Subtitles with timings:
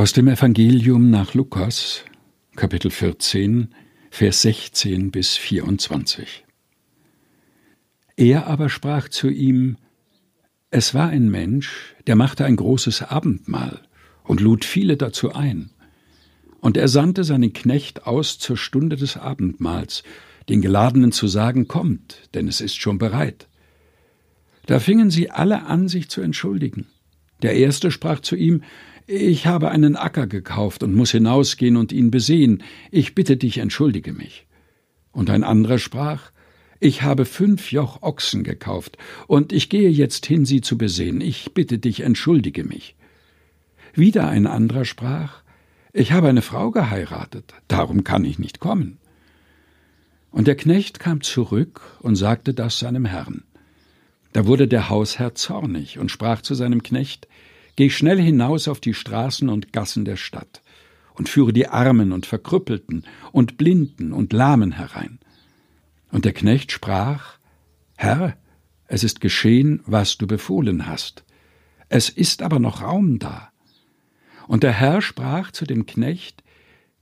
[0.00, 2.06] Aus dem Evangelium nach Lukas,
[2.56, 3.74] Kapitel 14,
[4.10, 6.46] Vers 16 bis 24.
[8.16, 9.76] Er aber sprach zu ihm,
[10.70, 13.82] Es war ein Mensch, der machte ein großes Abendmahl
[14.24, 15.68] und lud viele dazu ein.
[16.60, 20.02] Und er sandte seinen Knecht aus zur Stunde des Abendmahls,
[20.48, 23.48] den Geladenen zu sagen, Kommt, denn es ist schon bereit.
[24.64, 26.86] Da fingen sie alle an, sich zu entschuldigen.
[27.42, 28.62] Der erste sprach zu ihm,
[29.06, 34.12] Ich habe einen Acker gekauft und muss hinausgehen und ihn besehen, ich bitte dich, entschuldige
[34.12, 34.46] mich.
[35.12, 36.30] Und ein anderer sprach,
[36.78, 41.52] Ich habe fünf Joch Ochsen gekauft, und ich gehe jetzt hin, sie zu besehen, ich
[41.52, 42.96] bitte dich, entschuldige mich.
[43.94, 45.42] Wieder ein anderer sprach,
[45.92, 48.98] Ich habe eine Frau geheiratet, darum kann ich nicht kommen.
[50.30, 53.42] Und der Knecht kam zurück und sagte das seinem Herrn.
[54.32, 57.26] Da wurde der Hausherr zornig und sprach zu seinem Knecht,
[57.80, 60.60] Geh schnell hinaus auf die Straßen und Gassen der Stadt
[61.14, 65.18] und führe die Armen und Verkrüppelten und Blinden und Lahmen herein.
[66.12, 67.38] Und der Knecht sprach,
[67.96, 68.36] Herr,
[68.86, 71.24] es ist geschehen, was du befohlen hast.
[71.88, 73.50] Es ist aber noch Raum da.
[74.46, 76.44] Und der Herr sprach zu dem Knecht,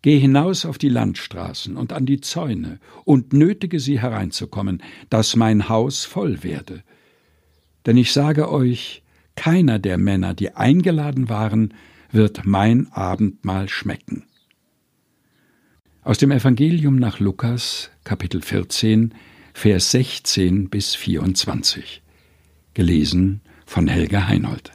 [0.03, 5.69] Geh hinaus auf die Landstraßen und an die Zäune und nötige sie hereinzukommen, dass mein
[5.69, 6.85] Haus voll werde.
[7.85, 9.03] Denn ich sage euch,
[9.39, 11.73] keiner der Männer, die eingeladen waren,
[12.11, 14.25] wird mein Abendmahl schmecken.
[16.03, 19.15] Aus dem Evangelium nach Lukas, Kapitel 14,
[19.55, 22.03] Vers 16 bis 24.
[22.75, 24.73] Gelesen von Helga Heinold.